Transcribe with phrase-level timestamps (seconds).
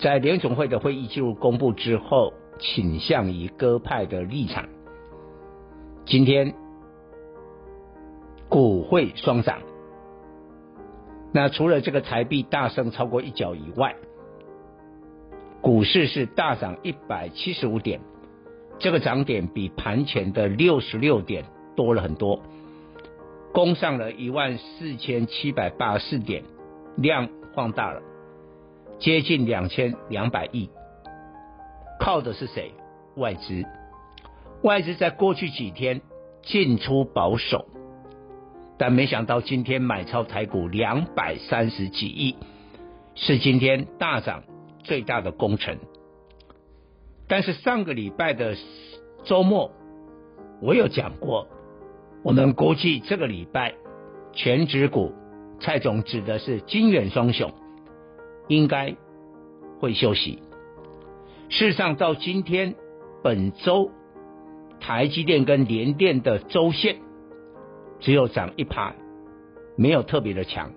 [0.00, 4.68] 在联总会的会议记录公布之后，倾向于鸽派的立场。
[6.06, 6.54] 今天
[8.48, 9.60] 股汇双涨，
[11.32, 13.94] 那除了这个台币大升超过一角以外，
[15.60, 18.00] 股市是大涨一百七十五点，
[18.78, 21.44] 这个涨点比盘前的六十六点。
[21.76, 22.42] 多了很多，
[23.52, 26.42] 攻上了一万四千七百八十四点，
[26.96, 28.02] 量放大了，
[29.00, 30.70] 接近两千两百亿。
[31.98, 32.72] 靠的是谁？
[33.16, 33.64] 外资。
[34.62, 36.02] 外资在过去几天
[36.42, 37.66] 进出保守，
[38.76, 42.36] 但没想到今天买超台股两百三十几亿，
[43.14, 44.44] 是今天大涨
[44.84, 45.78] 最大的功臣。
[47.26, 48.54] 但是上个礼拜的
[49.24, 49.72] 周末，
[50.60, 51.48] 我有讲过。
[52.22, 53.74] 我们估计这个礼拜，
[54.34, 55.14] 全指股，
[55.58, 57.50] 蔡总指的是金远双雄，
[58.50, 58.96] 应该
[59.78, 60.42] 会休息。
[61.48, 62.74] 事实上，到今天
[63.22, 63.90] 本周，
[64.80, 66.96] 台积电跟联电的周线
[68.00, 68.94] 只有涨一趴，
[69.76, 70.72] 没有特别的强。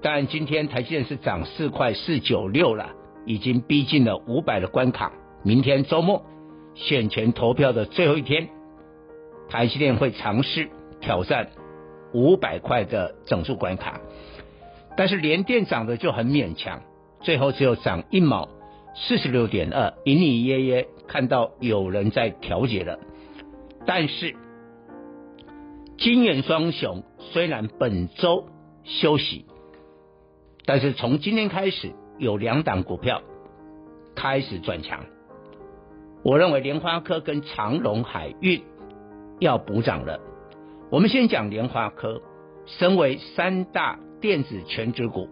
[0.00, 2.92] 但今天台积电是涨四块四九六了，
[3.26, 5.12] 已经逼近了五百的关卡。
[5.42, 6.22] 明天周末
[6.74, 8.48] 选前投票的最后一天。
[9.48, 10.70] 台积电会尝试
[11.00, 11.48] 挑战
[12.12, 14.00] 五百块的整数关卡，
[14.96, 16.82] 但是联电涨的就很勉强，
[17.20, 18.48] 最后只有涨一毛
[18.94, 22.98] 四十六点二，隐隐约约看到有人在调节了。
[23.86, 24.36] 但是
[25.96, 28.46] 金圆双雄虽然本周
[28.84, 29.46] 休息，
[30.66, 33.22] 但是从今天开始有两档股票
[34.14, 35.06] 开始转强，
[36.22, 38.62] 我认为联发科跟长荣海运。
[39.42, 40.20] 要补涨了。
[40.90, 42.20] 我们先讲联发科，
[42.66, 45.28] 身为三大电子权值股，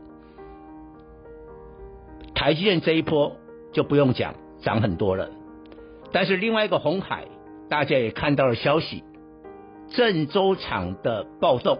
[2.35, 3.37] 台积电这一波
[3.73, 5.31] 就不用讲，涨很多了。
[6.13, 7.27] 但是另外一个红海，
[7.69, 9.05] 大家也看到了消息，
[9.91, 11.79] 郑州厂的暴动，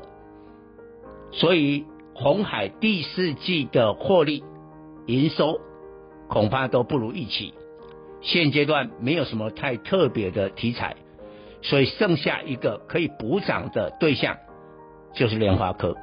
[1.33, 4.45] 所以红海第四季的获利
[5.07, 5.61] 营收
[6.29, 7.55] 恐怕都不如预期。
[8.21, 10.97] 现阶段没有什么太特别的题材。
[11.61, 14.37] 所以剩下一个可以补涨的对象，
[15.13, 15.97] 就是联发科。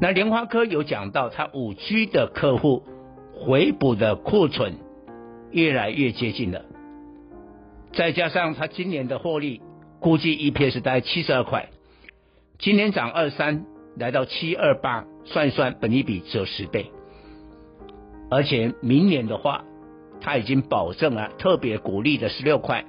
[0.00, 2.84] 那联发科有讲到，它五 G 的客户
[3.34, 4.76] 回补的库存
[5.50, 6.64] 越来越接近了，
[7.92, 9.60] 再加上它今年的获利
[10.00, 11.68] 估计 EPS 大概七十二块，
[12.58, 13.66] 今年涨二三，
[13.96, 16.90] 来到七二八，算一算本益比只有十倍，
[18.30, 19.64] 而且明年的话，
[20.20, 22.84] 它已经保证了特别股利的十六块。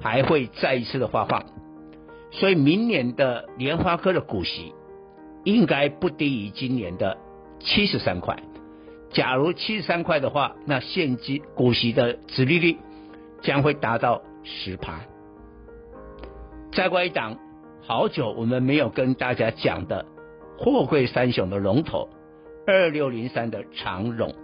[0.00, 1.44] 还会再一次的发放，
[2.32, 4.72] 所以明年的联发科的股息
[5.44, 7.18] 应该不低于今年的
[7.60, 8.36] 七十三块。
[9.10, 12.78] 假如七十三块的话，那现金股息的殖利率
[13.42, 15.00] 将会达到十趴。
[16.72, 17.38] 再过一档，
[17.82, 20.06] 好久我们没有跟大家讲的
[20.58, 22.08] 货柜三雄的龙头
[22.66, 24.34] 二六零三的长荣，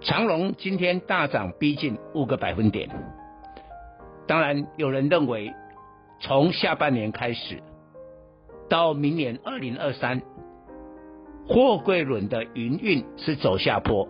[0.00, 2.88] 长荣今天大涨逼近五个百分点。
[4.26, 5.52] 当然，有人认为，
[6.20, 7.60] 从下半年开始
[8.68, 10.22] 到明年二零二三，
[11.46, 14.08] 货柜轮的营运是走下坡。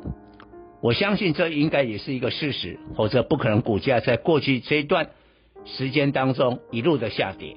[0.81, 5.09] 我相信这应该也是一个事实，否则不可能股价在过去这一段
[5.65, 7.57] 时间当中一路的下跌。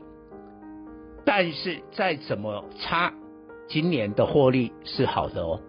[1.26, 3.14] 但是再怎么差，
[3.68, 5.60] 今年的获利是好的哦。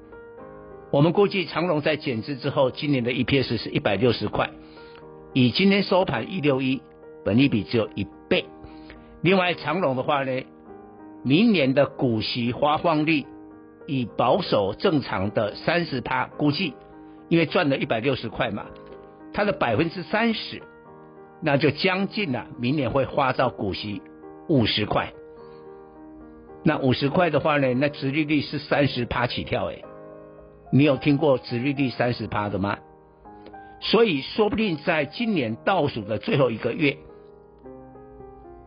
[0.92, 4.50] 我们估计长荣在减资之后，今年的 EPS 是一百六十块。
[5.34, 6.80] 以今天收盘一六一，
[7.24, 8.46] 本利比只有一倍。
[9.20, 10.42] 另外长荣的话呢，
[11.22, 13.26] 明年的股息发放率
[13.86, 16.74] 以保守正常的三十趴估计，
[17.28, 18.66] 因为赚了一百六十块嘛，
[19.32, 20.62] 它的百分之三十
[21.40, 24.02] 那就将近了，明年会发到股息
[24.48, 25.12] 五十块。
[26.64, 29.84] 那五十块的话呢，那殖利率是三十趴起跳诶，
[30.72, 32.78] 你有听过殖利率三十趴的吗？
[33.80, 36.98] 所以说不定在今年倒数的最后一个月，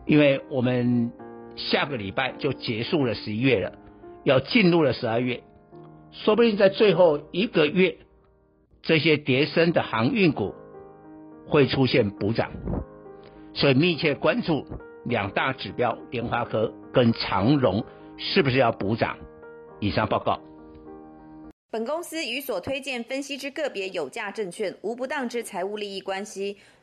[0.06, 1.12] 因为我们
[1.56, 3.72] 下个礼拜就结束了十一月了，
[4.24, 5.42] 要进入了十二月，
[6.10, 7.96] 说不定在最后一个月，
[8.82, 10.54] 这些跌深的航运股
[11.46, 12.50] 会出现补涨，
[13.54, 14.66] 所以密切关注
[15.04, 17.84] 两大指标，联发科跟长荣
[18.16, 19.18] 是不是要补涨？
[19.80, 20.40] 以上报告。
[21.70, 26.58] 本公司与所推荐分析之个别有价证券无不当之财务利益关系。